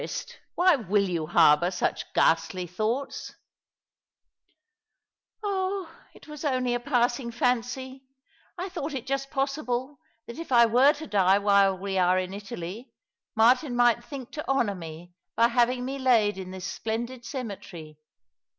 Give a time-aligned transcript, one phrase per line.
[0.01, 3.35] "Dearest, why will you harbour such ghastly thoughts?""
[5.43, 8.07] Oh, it was only a passing fancy.
[8.57, 12.17] I thought it just pos sible that if I Were to die while we are
[12.17, 12.91] in Italy,
[13.35, 17.99] Martin might think to honour me by having me laid in this splendid cemetery.